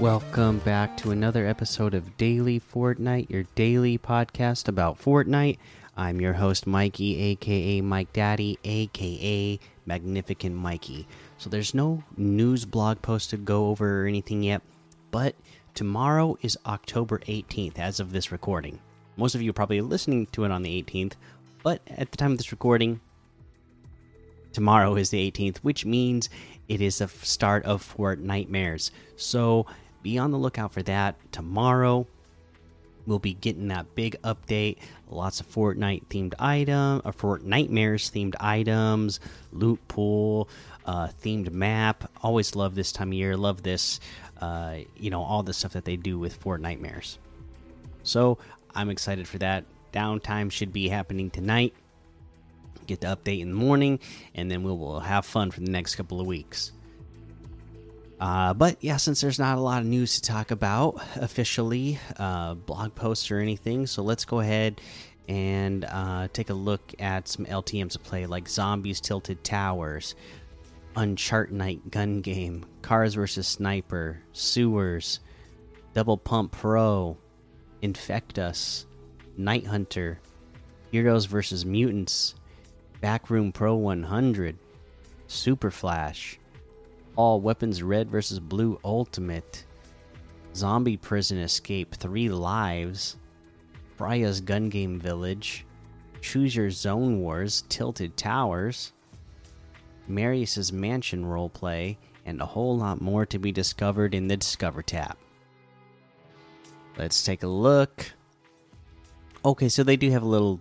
Welcome 0.00 0.60
back 0.60 0.96
to 0.98 1.10
another 1.10 1.44
episode 1.44 1.92
of 1.92 2.16
Daily 2.16 2.60
Fortnite, 2.60 3.28
your 3.28 3.42
daily 3.56 3.98
podcast 3.98 4.68
about 4.68 5.02
Fortnite. 5.02 5.58
I'm 5.96 6.20
your 6.20 6.34
host, 6.34 6.68
Mikey, 6.68 7.20
aka 7.20 7.80
Mike 7.80 8.12
Daddy, 8.12 8.60
aka 8.62 9.58
Magnificent 9.86 10.54
Mikey. 10.54 11.08
So 11.38 11.50
there's 11.50 11.74
no 11.74 12.04
news 12.16 12.64
blog 12.64 13.02
post 13.02 13.30
to 13.30 13.36
go 13.36 13.70
over 13.70 14.04
or 14.04 14.06
anything 14.06 14.44
yet, 14.44 14.62
but 15.10 15.34
tomorrow 15.74 16.38
is 16.42 16.56
October 16.64 17.18
18th 17.26 17.80
as 17.80 17.98
of 17.98 18.12
this 18.12 18.30
recording. 18.30 18.78
Most 19.16 19.34
of 19.34 19.42
you 19.42 19.50
are 19.50 19.54
probably 19.54 19.80
listening 19.80 20.26
to 20.26 20.44
it 20.44 20.52
on 20.52 20.62
the 20.62 20.80
18th, 20.80 21.14
but 21.64 21.82
at 21.88 22.12
the 22.12 22.16
time 22.16 22.30
of 22.30 22.38
this 22.38 22.52
recording, 22.52 23.00
tomorrow 24.52 24.94
is 24.94 25.10
the 25.10 25.28
18th, 25.28 25.58
which 25.58 25.84
means 25.84 26.30
it 26.68 26.80
is 26.80 26.98
the 26.98 27.08
start 27.08 27.64
of 27.64 27.96
Fortnitemares. 27.96 28.92
So 29.16 29.66
be 30.08 30.18
on 30.18 30.30
the 30.30 30.38
lookout 30.38 30.72
for 30.72 30.82
that 30.82 31.16
tomorrow. 31.32 32.06
We'll 33.06 33.18
be 33.18 33.34
getting 33.34 33.68
that 33.68 33.94
big 33.94 34.16
update. 34.22 34.78
Lots 35.10 35.40
of 35.40 35.50
Fortnite 35.50 36.06
themed 36.06 36.32
item, 36.38 37.02
or 37.04 37.12
Fortnitemares 37.12 38.10
themed 38.10 38.34
items, 38.40 39.20
loot 39.52 39.86
pool, 39.86 40.48
uh, 40.86 41.08
themed 41.22 41.50
map. 41.50 42.10
Always 42.22 42.56
love 42.56 42.74
this 42.74 42.90
time 42.90 43.08
of 43.08 43.14
year. 43.14 43.36
Love 43.36 43.62
this, 43.62 44.00
uh, 44.40 44.78
you 44.96 45.10
know, 45.10 45.22
all 45.22 45.42
the 45.42 45.52
stuff 45.52 45.74
that 45.74 45.84
they 45.84 45.96
do 45.96 46.18
with 46.18 46.42
Fortnitemares. 46.42 47.18
So 48.02 48.38
I'm 48.74 48.88
excited 48.88 49.28
for 49.28 49.36
that. 49.38 49.64
Downtime 49.92 50.50
should 50.50 50.72
be 50.72 50.88
happening 50.88 51.28
tonight. 51.28 51.74
Get 52.86 53.02
the 53.02 53.08
update 53.08 53.40
in 53.40 53.50
the 53.50 53.56
morning, 53.56 54.00
and 54.34 54.50
then 54.50 54.62
we 54.62 54.70
will 54.70 55.00
have 55.00 55.26
fun 55.26 55.50
for 55.50 55.60
the 55.60 55.70
next 55.70 55.96
couple 55.96 56.18
of 56.18 56.26
weeks. 56.26 56.72
Uh, 58.20 58.52
but 58.52 58.76
yeah, 58.80 58.96
since 58.96 59.20
there's 59.20 59.38
not 59.38 59.58
a 59.58 59.60
lot 59.60 59.80
of 59.80 59.86
news 59.86 60.20
to 60.20 60.22
talk 60.22 60.50
about 60.50 61.00
officially, 61.16 61.98
uh, 62.18 62.54
blog 62.54 62.94
posts 62.94 63.30
or 63.30 63.38
anything, 63.38 63.86
so 63.86 64.02
let's 64.02 64.24
go 64.24 64.40
ahead 64.40 64.80
and 65.28 65.84
uh, 65.84 66.26
take 66.32 66.50
a 66.50 66.54
look 66.54 66.94
at 66.98 67.28
some 67.28 67.44
LTMs 67.44 67.92
to 67.92 67.98
play, 67.98 68.26
like 68.26 68.48
Zombies 68.48 69.00
Tilted 69.00 69.44
Towers, 69.44 70.14
Uncharted 70.96 71.54
Night 71.54 71.90
Gun 71.90 72.20
Game, 72.20 72.64
Cars 72.82 73.14
vs. 73.14 73.46
Sniper, 73.46 74.20
Sewers, 74.32 75.20
Double 75.94 76.16
Pump 76.16 76.52
Pro, 76.52 77.16
Infect 77.82 78.38
Us, 78.38 78.86
Night 79.36 79.66
Hunter, 79.66 80.18
Heroes 80.90 81.26
vs. 81.26 81.64
Mutants, 81.64 82.34
Backroom 83.00 83.52
Pro 83.52 83.76
100, 83.76 84.58
Super 85.28 85.70
Flash 85.70 86.40
all 87.18 87.40
weapons 87.40 87.82
red 87.82 88.08
versus 88.08 88.38
blue 88.38 88.78
ultimate. 88.84 89.64
Zombie 90.54 90.96
prison 90.96 91.38
escape 91.38 91.92
three 91.96 92.28
lives. 92.28 93.16
Freya's 93.96 94.40
gun 94.40 94.68
game 94.68 95.00
village. 95.00 95.66
Choose 96.22 96.54
your 96.54 96.70
zone 96.70 97.18
wars 97.18 97.64
tilted 97.68 98.16
towers. 98.16 98.92
Marius's 100.06 100.72
mansion 100.72 101.24
roleplay 101.24 101.96
and 102.24 102.40
a 102.40 102.46
whole 102.46 102.78
lot 102.78 103.00
more 103.00 103.26
to 103.26 103.38
be 103.40 103.50
discovered 103.50 104.14
in 104.14 104.28
the 104.28 104.36
discover 104.36 104.80
tab. 104.80 105.16
Let's 106.96 107.24
take 107.24 107.42
a 107.42 107.48
look. 107.48 108.12
Okay 109.44 109.68
so 109.68 109.82
they 109.82 109.96
do 109.96 110.08
have 110.12 110.22
a 110.22 110.28
little 110.28 110.60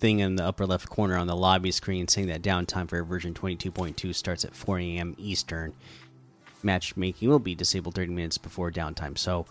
thing 0.00 0.20
in 0.20 0.36
the 0.36 0.44
upper 0.44 0.66
left 0.66 0.88
corner 0.88 1.16
on 1.16 1.26
the 1.26 1.36
lobby 1.36 1.70
screen 1.70 2.08
saying 2.08 2.28
that 2.28 2.42
downtime 2.42 2.88
for 2.88 3.02
version 3.04 3.34
22.2 3.34 4.14
starts 4.14 4.44
at 4.44 4.54
4 4.54 4.78
a.m. 4.78 5.14
Eastern. 5.18 5.74
Matchmaking 6.62 7.28
will 7.28 7.38
be 7.38 7.54
disabled 7.54 7.94
30 7.94 8.12
minutes 8.12 8.38
before 8.38 8.70
downtime. 8.70 9.16
So 9.16 9.46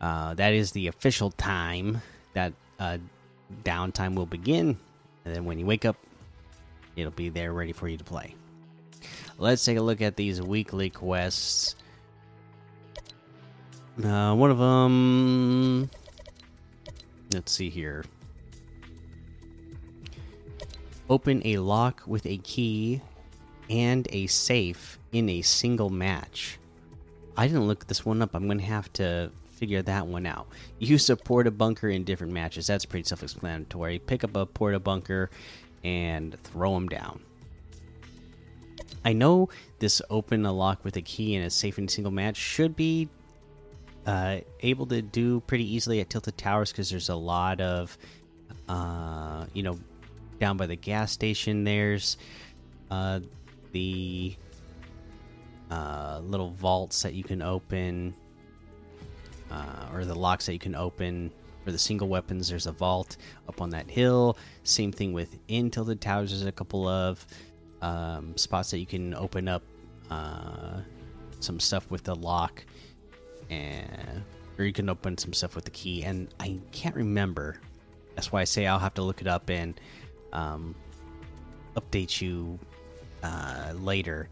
uh, 0.00 0.34
that 0.34 0.52
is 0.52 0.72
the 0.72 0.88
official 0.88 1.30
time 1.30 2.02
that 2.34 2.52
uh, 2.78 2.98
downtime 3.64 4.14
will 4.14 4.26
begin. 4.26 4.76
And 5.24 5.34
then 5.34 5.44
when 5.44 5.58
you 5.58 5.66
wake 5.66 5.84
up, 5.84 5.96
it'll 6.96 7.10
be 7.12 7.28
there 7.28 7.52
ready 7.52 7.72
for 7.72 7.88
you 7.88 7.96
to 7.96 8.04
play. 8.04 8.34
Let's 9.38 9.64
take 9.64 9.78
a 9.78 9.82
look 9.82 10.00
at 10.00 10.16
these 10.16 10.40
weekly 10.42 10.90
quests. 10.90 11.76
Uh, 14.02 14.34
one 14.34 14.50
of 14.50 14.58
them. 14.58 15.90
Let's 17.32 17.52
see 17.52 17.70
here. 17.70 18.04
Open 21.08 21.42
a 21.44 21.58
lock 21.58 22.02
with 22.06 22.26
a 22.26 22.38
key 22.38 23.00
and 23.70 24.08
a 24.10 24.26
safe 24.26 24.98
in 25.12 25.28
a 25.28 25.42
single 25.42 25.90
match. 25.90 26.58
I 27.36 27.46
didn't 27.46 27.66
look 27.66 27.86
this 27.86 28.04
one 28.04 28.22
up. 28.22 28.34
I'm 28.34 28.46
going 28.46 28.58
to 28.58 28.64
have 28.64 28.92
to 28.94 29.30
figure 29.56 29.82
that 29.82 30.06
one 30.06 30.26
out. 30.26 30.48
Use 30.78 31.08
a 31.10 31.16
porta 31.16 31.50
bunker 31.50 31.88
in 31.88 32.04
different 32.04 32.32
matches. 32.32 32.66
That's 32.66 32.84
pretty 32.84 33.06
self 33.06 33.22
explanatory. 33.22 33.98
Pick 33.98 34.24
up 34.24 34.36
a 34.36 34.46
porta 34.46 34.80
bunker 34.80 35.30
and 35.84 36.38
throw 36.40 36.74
them 36.74 36.88
down. 36.88 37.20
I 39.04 39.12
know 39.12 39.48
this 39.78 40.02
open 40.10 40.44
a 40.44 40.52
lock 40.52 40.84
with 40.84 40.96
a 40.96 41.02
key 41.02 41.36
and 41.36 41.46
a 41.46 41.50
safe 41.50 41.78
in 41.78 41.84
a 41.84 41.88
single 41.88 42.12
match 42.12 42.36
should 42.36 42.74
be 42.74 43.08
uh, 44.06 44.38
able 44.60 44.86
to 44.86 45.02
do 45.02 45.40
pretty 45.40 45.74
easily 45.74 46.00
at 46.00 46.10
Tilted 46.10 46.36
Towers 46.36 46.72
because 46.72 46.90
there's 46.90 47.08
a 47.08 47.16
lot 47.16 47.60
of, 47.60 47.96
uh, 48.68 49.46
you 49.52 49.62
know, 49.62 49.78
down 50.38 50.56
by 50.56 50.66
the 50.66 50.76
gas 50.76 51.12
station 51.12 51.64
there's 51.64 52.16
uh, 52.90 53.20
the 53.72 54.36
uh, 55.70 56.20
little 56.22 56.50
vaults 56.50 57.02
that 57.02 57.14
you 57.14 57.24
can 57.24 57.42
open 57.42 58.14
uh, 59.50 59.88
or 59.92 60.04
the 60.04 60.14
locks 60.14 60.46
that 60.46 60.52
you 60.52 60.58
can 60.58 60.74
open 60.74 61.30
for 61.64 61.72
the 61.72 61.78
single 61.78 62.08
weapons. 62.08 62.48
There's 62.48 62.66
a 62.66 62.72
vault 62.72 63.16
up 63.48 63.60
on 63.60 63.70
that 63.70 63.90
hill. 63.90 64.38
Same 64.62 64.92
thing 64.92 65.12
with 65.12 65.38
in 65.48 65.70
tilted 65.70 66.00
towers 66.00 66.30
there's 66.30 66.44
a 66.44 66.52
couple 66.52 66.86
of 66.86 67.26
um, 67.82 68.36
spots 68.36 68.70
that 68.70 68.78
you 68.78 68.86
can 68.86 69.14
open 69.14 69.48
up 69.48 69.62
uh, 70.10 70.80
some 71.40 71.58
stuff 71.60 71.90
with 71.90 72.04
the 72.04 72.14
lock 72.14 72.64
and 73.50 74.22
or 74.58 74.64
you 74.64 74.72
can 74.72 74.88
open 74.88 75.18
some 75.18 75.32
stuff 75.32 75.54
with 75.54 75.64
the 75.64 75.70
key. 75.70 76.04
And 76.04 76.28
i 76.40 76.58
can't 76.72 76.94
remember. 76.94 77.60
That's 78.14 78.32
why 78.32 78.40
i 78.40 78.44
say 78.44 78.66
i'll 78.66 78.78
have 78.78 78.94
to 78.94 79.02
look 79.02 79.20
it 79.20 79.26
up 79.26 79.50
and 79.50 79.78
um, 80.32 80.74
update 81.76 82.20
you 82.20 82.58
uh, 83.22 83.72
later. 83.74 84.28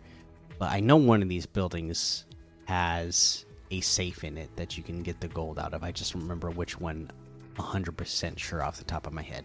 But 0.58 0.70
I 0.72 0.80
know 0.80 0.96
one 0.96 1.22
of 1.22 1.28
these 1.28 1.46
buildings 1.46 2.24
has 2.66 3.44
a 3.70 3.80
safe 3.80 4.24
in 4.24 4.38
it 4.38 4.54
that 4.56 4.76
you 4.76 4.82
can 4.82 5.02
get 5.02 5.20
the 5.20 5.28
gold 5.28 5.58
out 5.58 5.74
of. 5.74 5.82
I 5.82 5.92
just 5.92 6.14
remember 6.14 6.50
which 6.50 6.78
one 6.80 7.10
100% 7.56 8.38
sure 8.38 8.62
off 8.62 8.78
the 8.78 8.84
top 8.84 9.06
of 9.06 9.12
my 9.12 9.22
head. 9.22 9.44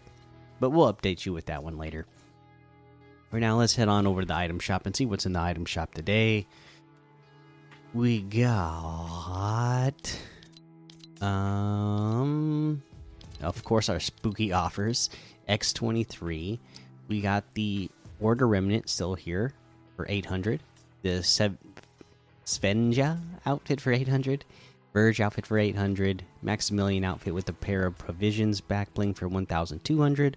But 0.60 0.70
we'll 0.70 0.92
update 0.92 1.24
you 1.24 1.32
with 1.32 1.46
that 1.46 1.62
one 1.62 1.78
later. 1.78 2.06
For 3.30 3.38
now, 3.40 3.58
let's 3.58 3.76
head 3.76 3.88
on 3.88 4.06
over 4.06 4.22
to 4.22 4.26
the 4.26 4.34
item 4.34 4.58
shop 4.58 4.86
and 4.86 4.94
see 4.94 5.06
what's 5.06 5.26
in 5.26 5.32
the 5.32 5.40
item 5.40 5.64
shop 5.64 5.94
today. 5.94 6.46
We 7.92 8.22
got 8.22 10.18
um 11.20 12.82
of 13.42 13.62
course 13.64 13.88
our 13.88 14.00
spooky 14.00 14.52
offers 14.52 15.10
X23. 15.50 16.58
We 17.08 17.20
got 17.20 17.44
the 17.54 17.90
Order 18.20 18.46
Remnant 18.46 18.88
still 18.88 19.14
here 19.14 19.52
for 19.96 20.06
800. 20.08 20.60
The 21.02 21.56
Svenja 22.46 23.18
outfit 23.44 23.80
for 23.80 23.92
800. 23.92 24.44
Verge 24.92 25.20
outfit 25.20 25.46
for 25.46 25.58
800. 25.58 26.24
Maximilian 26.42 27.04
outfit 27.04 27.34
with 27.34 27.48
a 27.48 27.52
pair 27.52 27.84
of 27.86 27.98
provisions 27.98 28.60
back 28.60 28.92
bling 28.94 29.14
for 29.14 29.28
1200. 29.28 30.36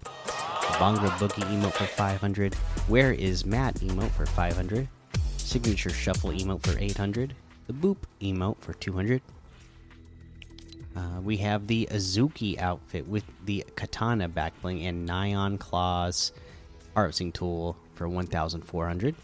Bongo 0.78 1.08
Boogie 1.10 1.44
emote 1.44 1.72
for 1.72 1.84
500. 1.84 2.54
Where 2.88 3.12
is 3.12 3.46
Matt 3.46 3.76
emote 3.76 4.10
for 4.10 4.26
500. 4.26 4.88
Signature 5.36 5.90
Shuffle 5.90 6.30
emote 6.30 6.62
for 6.66 6.78
800. 6.78 7.34
The 7.66 7.72
Boop 7.72 7.98
emote 8.20 8.58
for 8.58 8.74
200. 8.74 9.22
Uh, 10.96 11.20
we 11.22 11.38
have 11.38 11.66
the 11.66 11.88
Azuki 11.90 12.58
outfit 12.58 13.08
with 13.08 13.24
the 13.44 13.64
Katana 13.74 14.28
backbling 14.28 14.88
and 14.88 15.08
Nyan 15.08 15.58
Claws 15.58 16.32
harvesting 16.94 17.32
tool 17.32 17.76
for 17.94 18.08
1,400. 18.08 19.14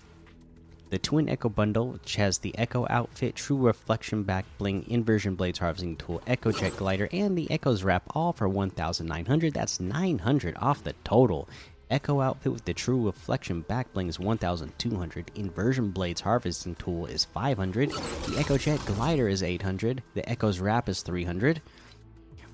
The 0.90 0.99
Twin 0.99 1.28
Echo 1.28 1.49
bundle, 1.49 1.90
which 1.90 2.17
has 2.17 2.38
the 2.38 2.56
Echo 2.58 2.84
outfit, 2.90 3.37
True 3.37 3.56
Reflection 3.56 4.25
backbling, 4.25 4.88
Inversion 4.88 5.37
Blades 5.37 5.61
harvesting 5.61 5.94
tool, 5.96 6.20
Echo 6.26 6.50
Jet 6.50 6.76
glider, 6.76 7.08
and 7.12 7.38
the 7.38 7.49
Echo's 7.49 7.84
wrap, 7.84 8.02
all 8.11 8.32
for 8.32 8.49
1,900. 8.49 9.55
That's 9.55 9.78
900 9.78 10.56
off 10.58 10.82
the 10.82 10.94
total. 11.05 11.49
Echo 11.90 12.20
outfit 12.20 12.52
with 12.52 12.64
the 12.64 12.72
True 12.72 13.06
Reflection 13.06 13.64
backbling 13.69 14.08
is 14.08 14.20
1,200. 14.20 15.31
Inversion 15.34 15.90
Blades 15.90 16.20
harvesting 16.20 16.76
tool 16.76 17.06
is 17.06 17.25
500. 17.25 17.90
The 17.90 18.37
Echo 18.38 18.56
Jet 18.56 18.78
glider 18.87 19.28
is 19.28 19.42
800. 19.42 20.02
The 20.14 20.28
Echo's 20.28 20.60
wrap 20.60 20.88
is 20.88 21.02
300. 21.02 21.60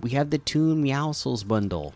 We 0.00 0.10
have 0.10 0.30
the 0.30 0.38
Toon 0.38 0.82
Meowscles 0.82 1.46
bundle. 1.46 1.92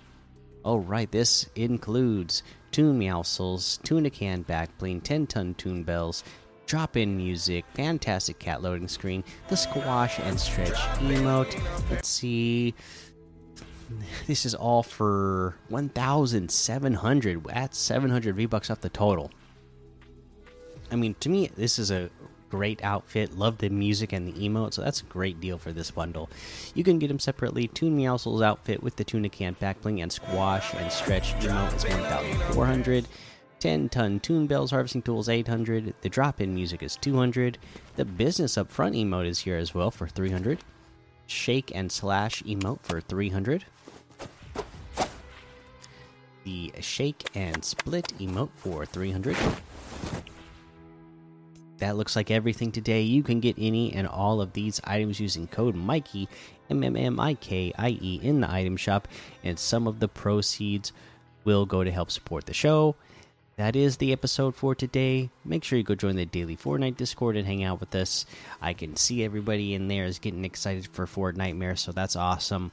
Oh 0.64 0.78
right, 0.78 1.10
this 1.10 1.48
includes 1.54 2.42
Toon 2.72 2.98
Meowscles, 2.98 3.80
Tunican 3.82 4.44
backbling, 4.44 5.02
10 5.02 5.26
ton 5.26 5.54
Toon 5.54 5.82
Bells, 5.82 6.22
drop 6.66 6.96
in 6.96 7.16
music, 7.16 7.64
fantastic 7.74 8.38
cat 8.38 8.62
loading 8.62 8.86
screen, 8.86 9.24
the 9.48 9.56
squash 9.56 10.18
and 10.20 10.38
stretch 10.38 10.76
emote. 10.98 11.58
Let's 11.90 12.08
see. 12.08 12.74
This 14.26 14.46
is 14.46 14.54
all 14.54 14.82
for 14.82 15.56
1,700. 15.68 17.44
That's 17.44 17.78
700 17.78 18.36
V 18.36 18.46
bucks 18.46 18.70
off 18.70 18.80
the 18.80 18.88
total. 18.88 19.30
I 20.92 20.96
mean, 20.96 21.14
to 21.20 21.28
me, 21.28 21.50
this 21.56 21.78
is 21.78 21.90
a 21.90 22.10
great 22.50 22.82
outfit. 22.84 23.36
Love 23.36 23.58
the 23.58 23.68
music 23.68 24.12
and 24.12 24.26
the 24.28 24.48
emote, 24.48 24.74
so 24.74 24.82
that's 24.82 25.00
a 25.00 25.04
great 25.04 25.40
deal 25.40 25.56
for 25.56 25.72
this 25.72 25.90
bundle. 25.90 26.28
You 26.74 26.84
can 26.84 26.98
get 26.98 27.08
them 27.08 27.18
separately. 27.18 27.68
Toon 27.68 27.96
Meowscles 27.96 28.44
outfit 28.44 28.82
with 28.82 28.96
the 28.96 29.04
tuna 29.04 29.28
can 29.28 29.54
back 29.54 29.80
bling 29.80 30.00
and 30.02 30.12
squash 30.12 30.74
and 30.74 30.90
stretch 30.92 31.32
emote 31.34 31.74
is 31.76 31.84
1,400. 31.84 33.06
10 33.60 33.90
ton 33.90 34.18
Toon 34.20 34.46
Bells 34.46 34.70
harvesting 34.70 35.02
tools 35.02 35.28
800. 35.28 35.94
The 36.00 36.08
drop 36.08 36.40
in 36.40 36.54
music 36.54 36.82
is 36.82 36.96
200. 36.96 37.58
The 37.96 38.06
business 38.06 38.56
up 38.56 38.70
front 38.70 38.94
emote 38.94 39.26
is 39.26 39.40
here 39.40 39.58
as 39.58 39.74
well 39.74 39.90
for 39.90 40.08
300. 40.08 40.60
Shake 41.26 41.70
and 41.74 41.92
slash 41.92 42.42
emote 42.44 42.80
for 42.80 43.00
300. 43.00 43.66
The 46.50 46.72
shake 46.80 47.28
and 47.36 47.64
split 47.64 48.12
emote 48.18 48.50
for 48.56 48.84
300 48.84 49.36
that 51.78 51.96
looks 51.96 52.16
like 52.16 52.28
everything 52.28 52.72
today. 52.72 53.02
You 53.02 53.22
can 53.22 53.38
get 53.38 53.54
any 53.56 53.92
and 53.92 54.08
all 54.08 54.40
of 54.40 54.52
these 54.52 54.80
items 54.82 55.20
using 55.20 55.46
code 55.46 55.76
Mikey, 55.76 56.28
M 56.68 56.82
M 56.82 56.96
M 56.96 57.20
I 57.20 57.34
K 57.34 57.72
I 57.78 57.90
E, 57.90 58.18
in 58.20 58.40
the 58.40 58.50
item 58.50 58.76
shop, 58.76 59.06
and 59.44 59.60
some 59.60 59.86
of 59.86 60.00
the 60.00 60.08
proceeds 60.08 60.92
will 61.44 61.66
go 61.66 61.84
to 61.84 61.90
help 61.92 62.10
support 62.10 62.46
the 62.46 62.52
show. 62.52 62.96
That 63.56 63.76
is 63.76 63.98
the 63.98 64.10
episode 64.10 64.56
for 64.56 64.74
today. 64.74 65.30
Make 65.44 65.62
sure 65.62 65.78
you 65.78 65.84
go 65.84 65.94
join 65.94 66.16
the 66.16 66.26
daily 66.26 66.56
Fortnite 66.56 66.96
Discord 66.96 67.36
and 67.36 67.46
hang 67.46 67.62
out 67.62 67.78
with 67.78 67.94
us. 67.94 68.26
I 68.60 68.72
can 68.72 68.96
see 68.96 69.22
everybody 69.22 69.72
in 69.72 69.86
there 69.86 70.04
is 70.04 70.18
getting 70.18 70.44
excited 70.44 70.88
for 70.88 71.06
Fortnitemares, 71.06 71.78
so 71.78 71.92
that's 71.92 72.16
awesome. 72.16 72.72